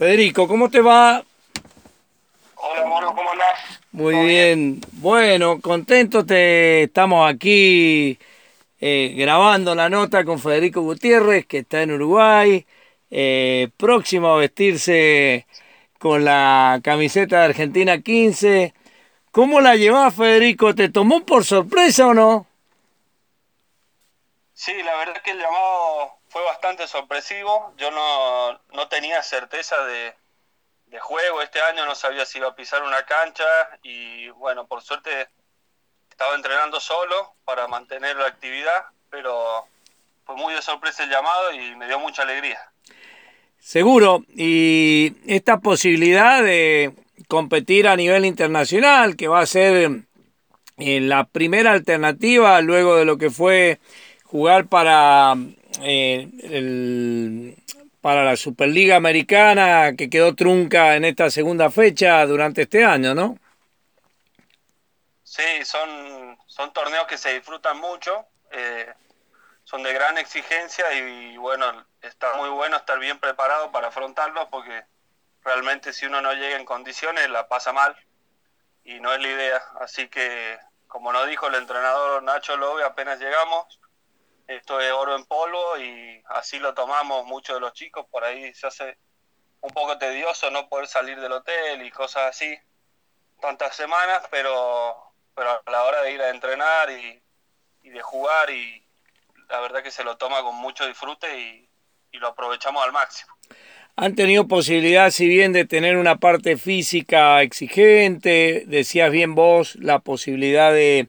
[0.00, 1.22] Federico, ¿cómo te va?
[2.54, 3.80] Hola, Mono, ¿cómo andás?
[3.92, 4.80] Muy bien.
[4.92, 8.18] Bueno, contento te estamos aquí
[8.80, 12.64] eh, grabando la nota con Federico Gutiérrez, que está en Uruguay,
[13.10, 15.46] eh, próximo a vestirse
[15.98, 18.72] con la camiseta de Argentina 15.
[19.30, 20.74] ¿Cómo la llevás, Federico?
[20.74, 22.46] ¿Te tomó por sorpresa o no?
[24.54, 27.74] Sí, la verdad es que el llamado fue bastante sorpresivo.
[27.76, 30.14] Yo no, no tenía certeza de,
[30.86, 33.44] de, juego este año, no sabía si iba a pisar una cancha
[33.82, 35.28] y bueno, por suerte
[36.08, 39.66] estaba entrenando solo para mantener la actividad, pero
[40.24, 42.60] fue muy de sorpresa el llamado y me dio mucha alegría.
[43.58, 46.92] Seguro, y esta posibilidad de
[47.28, 50.04] competir a nivel internacional, que va a ser
[50.78, 53.80] eh, la primera alternativa luego de lo que fue
[54.24, 55.34] jugar para
[55.82, 57.56] eh,
[58.00, 63.38] para la Superliga Americana que quedó trunca en esta segunda fecha durante este año, ¿no?
[65.22, 68.92] Sí, son, son torneos que se disfrutan mucho, eh,
[69.64, 74.84] son de gran exigencia y bueno, está muy bueno estar bien preparado para afrontarlos porque
[75.44, 77.96] realmente si uno no llega en condiciones la pasa mal
[78.84, 79.62] y no es la idea.
[79.80, 83.79] Así que, como nos dijo el entrenador Nacho Lobe, apenas llegamos,
[84.50, 88.52] esto es oro en polvo y así lo tomamos muchos de los chicos, por ahí
[88.52, 88.98] se hace
[89.60, 92.58] un poco tedioso no poder salir del hotel y cosas así
[93.40, 94.96] tantas semanas, pero,
[95.34, 97.22] pero a la hora de ir a entrenar y,
[97.88, 98.84] de jugar y
[99.48, 101.68] la verdad que se lo toma con mucho disfrute y,
[102.12, 103.32] y lo aprovechamos al máximo.
[103.96, 109.98] Han tenido posibilidad, si bien de tener una parte física exigente, decías bien vos, la
[109.98, 111.08] posibilidad de,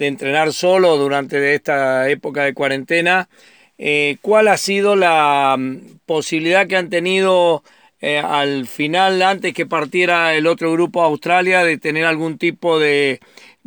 [0.00, 3.28] de entrenar solo durante esta época de cuarentena.
[3.76, 7.62] Eh, ¿Cuál ha sido la mm, posibilidad que han tenido
[8.00, 12.78] eh, al final, antes que partiera el otro grupo a Australia, de tener algún tipo
[12.78, 13.20] de,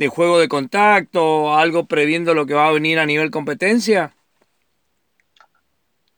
[0.09, 4.15] juego de contacto, algo previendo lo que va a venir a nivel competencia?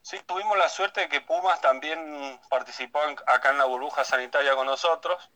[0.00, 1.98] Sí, tuvimos la suerte de que Pumas también
[2.48, 5.28] participó acá en la burbuja sanitaria con nosotros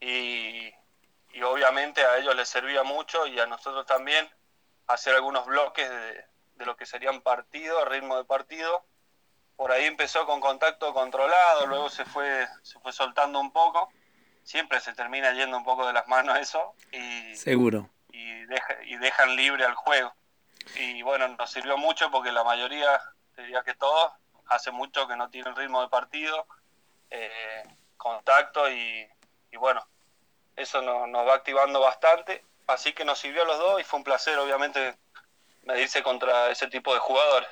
[0.00, 0.72] y
[1.36, 4.26] y obviamente a ellos les servía mucho y a nosotros también
[4.86, 6.24] hacer algunos bloques de,
[6.64, 8.86] lo que serían partidos, ritmo de partido.
[9.54, 13.90] Por ahí empezó con contacto controlado, luego se fue, se fue soltando un poco.
[14.44, 17.90] Siempre se termina yendo un poco de las manos eso y, Seguro.
[18.12, 18.44] y,
[18.84, 20.14] y dejan libre al juego.
[20.76, 22.98] Y bueno, nos sirvió mucho porque la mayoría,
[23.36, 24.10] diría que todos,
[24.46, 26.46] hace mucho que no tienen ritmo de partido,
[27.10, 27.62] eh,
[27.98, 29.06] contacto y,
[29.50, 29.86] y bueno,
[30.56, 34.04] eso nos, va activando bastante, así que nos sirvió a los dos y fue un
[34.04, 34.94] placer obviamente
[35.64, 37.48] medirse contra ese tipo de jugadores.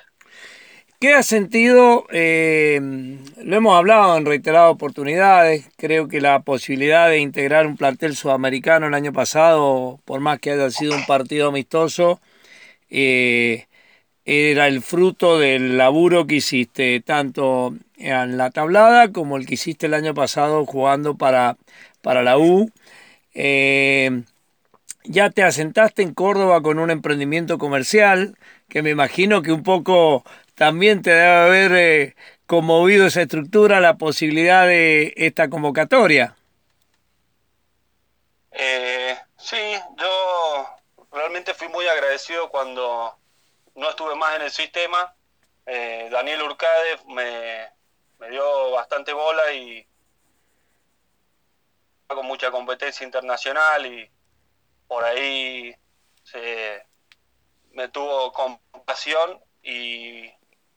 [0.99, 2.07] ¿Qué ha sentido?
[2.09, 2.79] Eh,
[3.43, 5.67] lo hemos hablado en reiteradas oportunidades.
[5.77, 10.51] Creo que la posibilidad de integrar un plantel sudamericano el año pasado, por más que
[10.51, 12.21] haya sido un partido amistoso,
[12.89, 13.67] eh,
[14.25, 19.85] era el fruto del laburo que hiciste tanto en la tablada como el que hiciste
[19.87, 21.57] el año pasado jugando para,
[22.01, 22.71] para la U.
[23.35, 24.23] Eh,
[25.03, 28.37] ya te asentaste en Córdoba con un emprendimiento comercial
[28.69, 30.23] que me imagino que un poco
[30.55, 32.15] también te debe haber eh,
[32.47, 36.35] conmovido esa estructura, la posibilidad de esta convocatoria.
[38.51, 40.67] Eh, sí, yo
[41.11, 43.15] realmente fui muy agradecido cuando
[43.75, 45.13] no estuve más en el sistema.
[45.65, 47.67] Daniel Urcade me,
[48.19, 49.85] me dio bastante bola y,
[52.07, 54.09] con mucha competencia internacional y
[54.87, 55.75] por ahí
[57.71, 60.31] me tuvo compasión y,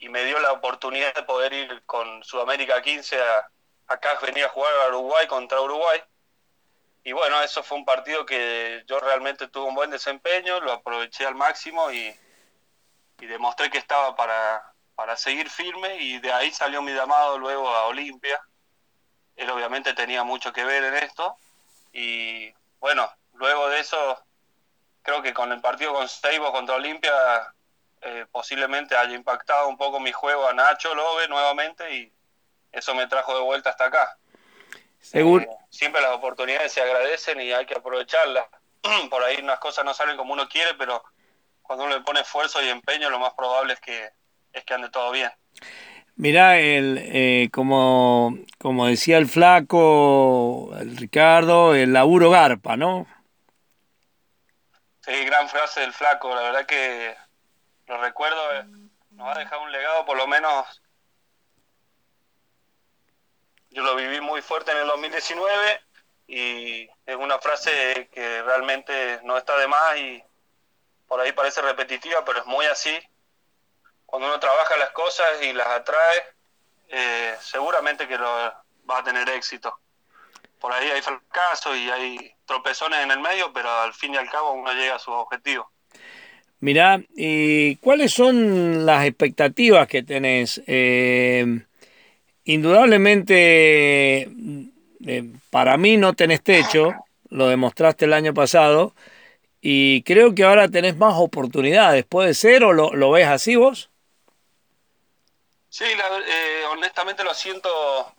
[0.08, 3.50] me dio la oportunidad de poder ir con Sudamérica 15 a,
[3.88, 6.02] acá venir a jugar a Uruguay contra Uruguay.
[7.04, 11.26] Y bueno, eso fue un partido que yo realmente tuve un buen desempeño, lo aproveché
[11.26, 12.14] al máximo y,
[13.20, 17.68] y demostré que estaba para, para seguir firme y de ahí salió mi llamado luego
[17.68, 18.40] a Olimpia
[19.38, 21.36] él obviamente tenía mucho que ver en esto.
[21.92, 24.22] Y bueno, luego de eso,
[25.02, 27.54] creo que con el partido con Seibo contra Olimpia,
[28.02, 32.12] eh, posiblemente haya impactado un poco mi juego a Nacho Lobe nuevamente y
[32.72, 34.18] eso me trajo de vuelta hasta acá.
[35.00, 35.44] Seguro.
[35.44, 38.46] Eh, siempre las oportunidades se agradecen y hay que aprovecharlas.
[39.10, 41.02] Por ahí unas cosas no salen como uno quiere, pero
[41.62, 44.10] cuando uno le pone esfuerzo y empeño, lo más probable es que,
[44.52, 45.30] es que ande todo bien.
[46.18, 53.06] Mirá, el, eh, como, como decía el flaco, el Ricardo, el laburo garpa, ¿no?
[55.02, 57.14] Sí, gran frase del flaco, la verdad que
[57.86, 58.64] lo recuerdo, eh,
[59.12, 60.82] nos ha dejado un legado por lo menos
[63.70, 65.80] yo lo viví muy fuerte en el 2019
[66.26, 70.20] y es una frase que realmente no está de más y
[71.06, 72.98] por ahí parece repetitiva, pero es muy así.
[74.08, 76.22] Cuando uno trabaja las cosas y las atrae,
[76.88, 78.24] eh, seguramente que lo,
[78.90, 79.78] va a tener éxito.
[80.58, 84.30] Por ahí hay fracasos y hay tropezones en el medio, pero al fin y al
[84.30, 85.66] cabo uno llega a sus objetivos.
[86.60, 90.62] Mirá, ¿y cuáles son las expectativas que tenés?
[90.66, 91.60] Eh,
[92.44, 94.22] indudablemente,
[95.06, 96.94] eh, para mí no tenés techo,
[97.28, 98.94] lo demostraste el año pasado,
[99.60, 102.06] y creo que ahora tenés más oportunidades.
[102.06, 103.90] ¿Puede ser o lo, lo ves así vos?
[105.68, 108.14] Sí, eh, honestamente lo siento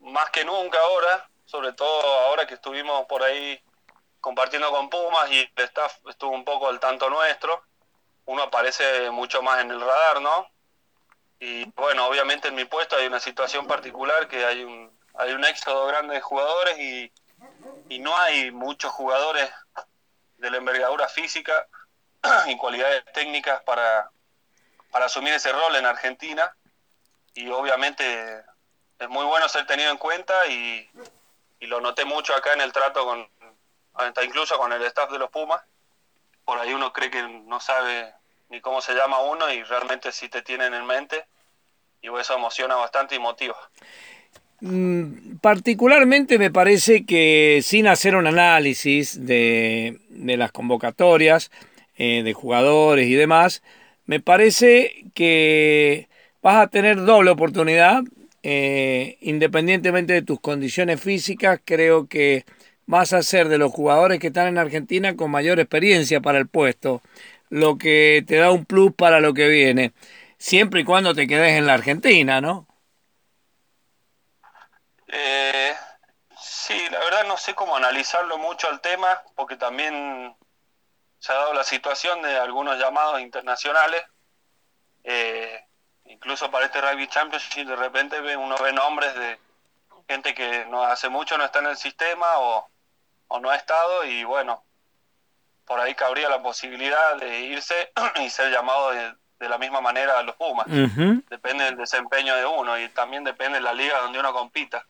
[0.00, 3.60] más que nunca ahora, sobre todo ahora que estuvimos por ahí
[4.20, 7.62] compartiendo con Pumas y el staff estuvo un poco al tanto nuestro,
[8.24, 10.48] uno aparece mucho más en el radar, ¿no?
[11.38, 15.44] Y bueno, obviamente en mi puesto hay una situación particular que hay un, hay un
[15.44, 17.12] éxodo grande de jugadores y,
[17.88, 19.50] y no hay muchos jugadores
[20.38, 21.66] de la envergadura física
[22.46, 24.10] y cualidades técnicas para,
[24.90, 26.56] para asumir ese rol en Argentina.
[27.36, 28.04] Y obviamente
[28.98, 30.88] es muy bueno ser tenido en cuenta y,
[31.60, 33.26] lo noté mucho acá en el trato con,
[33.94, 35.60] hasta incluso con el staff de los Pumas.
[36.44, 38.12] Por ahí uno cree que no sabe
[38.50, 41.24] ni cómo se llama uno y realmente sí te tienen en mente
[42.00, 43.56] y eso emociona bastante y motiva.
[44.60, 51.50] Mm, particularmente me parece que sin hacer un análisis de, de las convocatorias
[51.96, 53.62] eh, de jugadores y demás,
[54.06, 56.08] me parece que
[56.46, 58.04] vas a tener doble oportunidad
[58.44, 62.44] eh, independientemente de tus condiciones físicas, creo que
[62.86, 66.46] vas a ser de los jugadores que están en Argentina con mayor experiencia para el
[66.46, 67.02] puesto,
[67.48, 69.92] lo que te da un plus para lo que viene,
[70.38, 72.68] siempre y cuando te quedes en la Argentina, ¿no?
[75.08, 75.74] Eh,
[76.38, 80.32] sí, la verdad no sé cómo analizarlo mucho al tema, porque también
[81.18, 84.04] se ha dado la situación de algunos llamados internacionales.
[85.02, 85.65] Eh,
[86.08, 89.38] incluso para este Rugby Championship de repente uno ve nombres de
[90.08, 92.68] gente que no hace mucho no está en el sistema o,
[93.40, 94.62] no ha estado y bueno,
[95.66, 97.92] por ahí cabría la posibilidad de irse
[98.22, 99.14] y ser llamado de,
[99.48, 100.66] la misma manera a los Pumas.
[100.66, 104.86] Depende del desempeño de uno y también depende de la liga donde uno compita.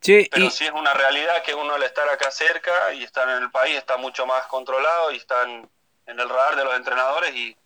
[0.00, 3.50] Pero sí es una realidad que uno al estar acá cerca y estar en el
[3.50, 5.70] país está mucho más controlado y está en,
[6.06, 7.56] el radar de los entrenadores y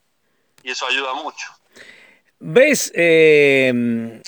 [0.63, 1.47] eso ayuda mucho.
[2.41, 2.93] ¿Ves?
[2.95, 4.23] Eh,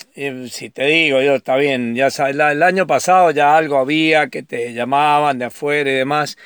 [0.49, 4.73] si te digo, yo está bien, ya el año pasado ya algo había que te
[4.73, 6.37] llamaban de afuera y demás.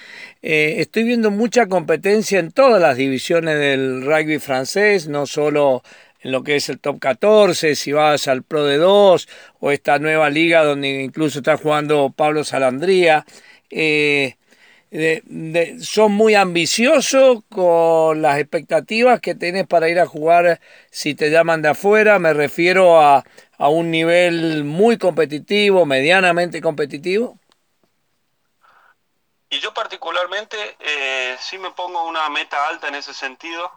[0.44, 5.82] Eh, estoy viendo mucha competencia en todas las divisiones del rugby francés, no solo
[6.22, 9.28] en lo que es el top 14, si vas al Pro de 2
[9.60, 13.26] o esta nueva liga donde incluso está jugando Pablo Salandría.
[13.72, 14.36] Eh,
[14.96, 20.60] de, son muy ambiciosos con las expectativas que tienes para ir a jugar
[20.92, 22.20] si te llaman de afuera.
[22.20, 23.24] Me refiero a,
[23.58, 27.38] a un nivel muy competitivo, medianamente competitivo.
[29.50, 33.72] Y yo particularmente eh, sí me pongo una meta alta en ese sentido.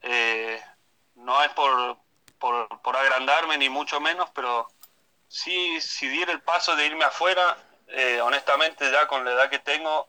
[0.00, 0.62] Eh,
[1.16, 1.98] no es por,
[2.38, 4.68] por, por, agrandarme ni mucho menos, pero
[5.28, 7.56] sí, si diera el paso de irme afuera,
[7.88, 10.08] eh, honestamente ya con la edad que tengo,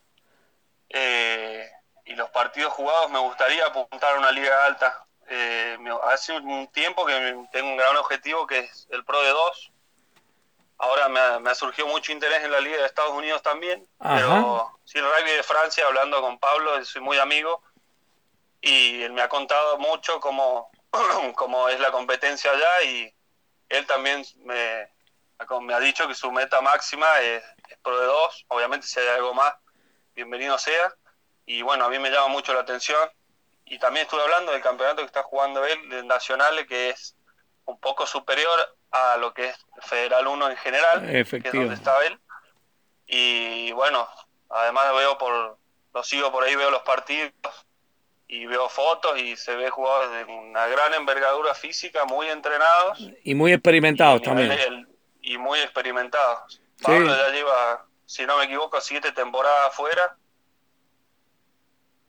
[0.93, 1.69] eh,
[2.05, 5.05] y los partidos jugados me gustaría apuntar a una liga alta.
[5.27, 7.13] Eh, hace un tiempo que
[7.51, 9.71] tengo un gran objetivo que es el Pro de 2.
[10.77, 14.77] Ahora me ha, me surgido mucho interés en la Liga de Estados Unidos también, pero
[14.83, 17.63] sí el rugby de Francia, hablando con Pablo, soy muy amigo
[18.59, 20.71] y él me ha contado mucho cómo,
[21.35, 23.13] cómo es la competencia allá y
[23.69, 24.89] él también me,
[25.61, 29.07] me ha dicho que su meta máxima es, es Pro de 2, obviamente si hay
[29.07, 29.53] algo más
[30.15, 30.95] bienvenido sea.
[31.45, 33.09] Y bueno, a mí me llama mucho la atención.
[33.65, 37.15] Y también estuve hablando del campeonato que está jugando él, del Nacional, que es
[37.65, 42.05] un poco superior a lo que es Federal 1 en general, que es donde está
[42.05, 42.19] él.
[43.07, 44.07] Y bueno,
[44.49, 45.57] además veo por,
[45.93, 47.31] lo sigo por ahí, veo los partidos
[48.27, 52.99] y veo fotos y se ve jugadores de una gran envergadura física, muy entrenados.
[53.23, 54.87] Y muy experimentados también.
[55.21, 56.61] y muy experimentados.
[56.81, 60.15] Pablo ya lleva si no me equivoco, siete temporadas afuera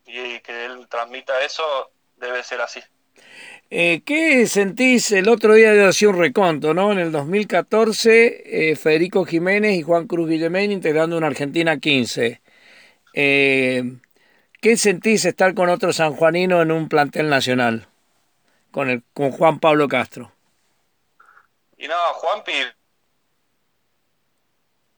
[0.05, 1.63] y que él transmita eso
[2.17, 2.81] debe ser así.
[3.71, 6.93] Eh, ¿Qué sentís el otro día de hacer un reconto, ¿no?
[6.93, 12.43] En el 2014, eh, Federico Jiménez y Juan Cruz Guillemén integrando una Argentina 15.
[13.15, 13.97] Eh,
[14.61, 17.89] ¿Qué sentís estar con otro sanjuanino en un plantel nacional?
[18.71, 20.33] Con, el, con Juan Pablo Castro.
[21.79, 22.53] Y no, Juanpi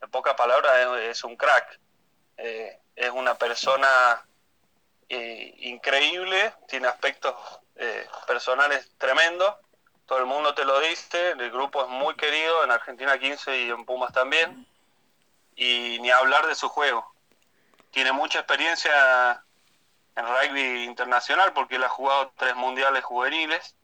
[0.06, 1.80] en pocas palabras, es, un crack.
[2.38, 4.24] Eh, es una persona
[5.08, 7.34] eh, increíble, tiene aspectos
[7.76, 9.54] eh, personales tremendos,
[10.06, 13.70] todo el mundo te lo dice, el grupo es muy querido, en Argentina 15 y
[13.70, 14.66] en Pumas también,
[15.56, 17.12] y ni hablar de su juego.
[17.90, 19.42] Tiene mucha experiencia
[20.14, 23.74] en rugby internacional porque él ha jugado tres mundiales juveniles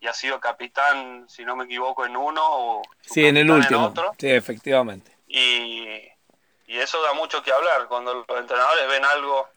[0.00, 3.86] y ha sido capitán, si no me equivoco, en uno o sí, en el último.
[3.86, 4.14] otro.
[4.18, 5.17] Sí, efectivamente.
[5.28, 6.02] Y,
[6.66, 7.86] y eso da mucho que hablar.
[7.86, 9.48] Cuando los entrenadores ven algo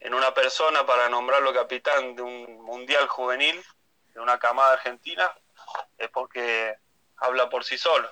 [0.00, 3.62] en una persona para nombrarlo capitán de un mundial juvenil,
[4.14, 5.32] de una camada argentina,
[5.98, 6.74] es porque
[7.18, 8.10] habla por sí solo.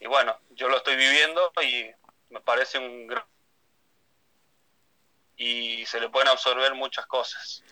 [0.00, 1.90] Y bueno, yo lo estoy viviendo y
[2.30, 3.24] me parece un gran
[5.38, 7.62] y se le pueden absorber muchas cosas.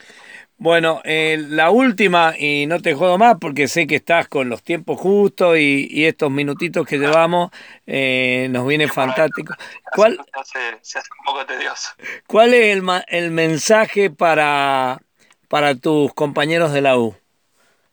[0.56, 4.62] Bueno, eh, la última, y no te jodo más porque sé que estás con los
[4.62, 7.50] tiempos justos y, estos minutitos que llevamos
[7.86, 9.54] eh, nos viene fantástico.
[9.92, 11.90] ¿Cuál, se, hace un poco tedioso.
[12.26, 15.02] ¿Cuál es el, el mensaje para,
[15.48, 17.16] para tus compañeros de la U?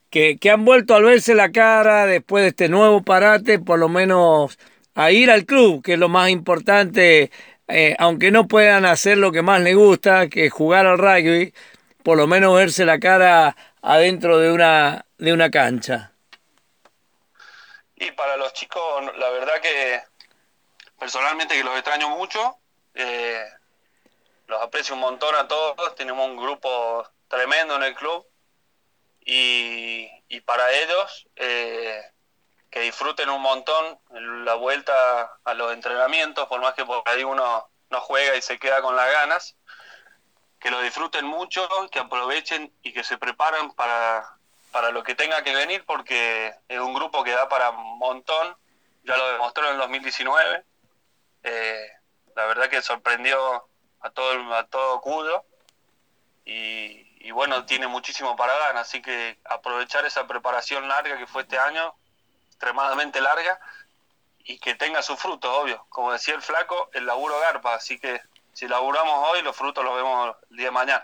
[0.10, 3.90] Que, que han vuelto a verse la cara después de este nuevo parate, por lo
[3.90, 4.58] menos
[4.96, 7.32] a ir al club, que es lo más importante
[7.74, 11.54] eh, aunque no puedan hacer lo que más les gusta, que jugar al rugby,
[12.04, 16.12] por lo menos verse la cara adentro de una, de una cancha.
[17.96, 18.82] Y para los chicos,
[19.18, 20.02] la verdad que
[21.00, 22.58] personalmente que los extraño mucho,
[22.94, 23.44] eh,
[24.48, 28.26] los aprecio un montón a todos, tenemos un grupo tremendo en el club
[29.26, 32.02] y, y para ellos eh,
[32.74, 37.70] que disfruten un montón la vuelta a los entrenamientos, por más que por ahí uno
[37.92, 39.56] no juega y se queda con las ganas,
[40.60, 44.40] que lo disfruten mucho, que aprovechen y que se preparen para,
[44.72, 48.58] para lo que tenga que venir, porque es un grupo que da para un montón,
[49.04, 50.64] ya lo demostró en el 2019,
[51.44, 51.92] eh,
[52.36, 55.46] la verdad que sorprendió a todo, a todo Cudo
[56.44, 61.60] y bueno, tiene muchísimo para ganar, así que aprovechar esa preparación larga que fue este
[61.60, 61.94] año
[62.64, 63.60] extremadamente larga
[64.46, 65.86] y que tenga sus frutos, obvio.
[65.90, 68.22] Como decía el flaco, el laburo garpa, así que
[68.54, 71.04] si laburamos hoy, los frutos los vemos el día de mañana.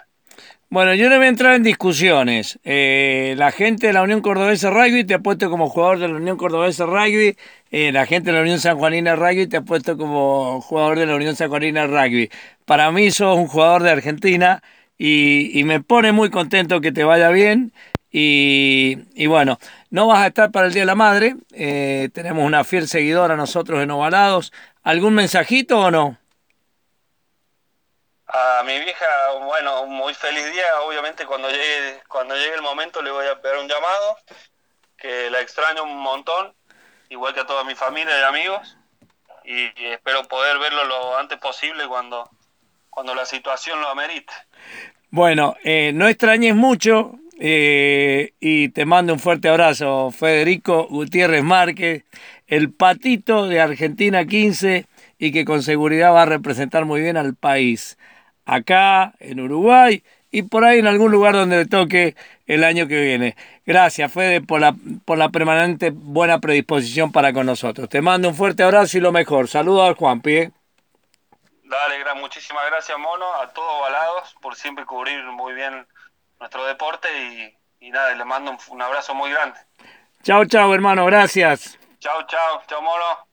[0.69, 2.59] Bueno, yo no voy a entrar en discusiones.
[2.63, 6.15] Eh, la gente de la Unión Cordobesa Rugby te ha puesto como jugador de la
[6.15, 7.35] Unión Cordobesa Rugby.
[7.71, 11.07] Eh, la gente de la Unión San Juanina Rugby te ha puesto como jugador de
[11.07, 12.29] la Unión San Juanina Rugby.
[12.65, 14.61] Para mí sos un jugador de Argentina
[14.97, 17.73] y, y me pone muy contento que te vaya bien.
[18.11, 19.59] Y, bueno,
[19.91, 21.35] no vas a estar para el Día de la Madre.
[21.53, 24.51] Eh, tenemos una fiel seguidora nosotros en Ovalados.
[24.83, 26.17] ¿Algún mensajito o no?
[28.27, 29.05] A mi vieja,
[29.43, 30.81] bueno, muy feliz día.
[30.87, 34.17] Obviamente cuando llegue, cuando llegue el momento le voy a pegar un llamado,
[34.97, 36.53] que la extraño un montón,
[37.09, 38.77] igual que a toda mi familia y amigos.
[39.43, 42.29] Y, espero poder verlo lo antes posible cuando,
[42.89, 44.33] cuando la situación lo amerite.
[45.09, 52.03] Bueno, eh, no extrañes mucho, eh, y te mando un fuerte abrazo, Federico Gutiérrez Márquez,
[52.47, 54.85] el patito de Argentina 15
[55.17, 57.97] y que con seguridad va a representar muy bien al país,
[58.45, 62.15] acá, en Uruguay y por ahí en algún lugar donde le toque
[62.45, 63.35] el año que viene.
[63.65, 67.87] Gracias, Fede, por la, por la permanente buena predisposición para con nosotros.
[67.87, 69.47] Te mando un fuerte abrazo y lo mejor.
[69.47, 70.35] Saludos al Juanpi.
[70.35, 70.51] ¿eh?
[71.63, 75.85] Dale, muchísimas gracias, Mono, a todos balados por siempre cubrir muy bien
[76.39, 77.07] nuestro deporte
[77.79, 79.59] y, nada, le mando un, un abrazo muy grande.
[80.23, 81.77] Chao, chao, hermano, gracias.
[81.99, 83.28] Chao, chao, chao, mono.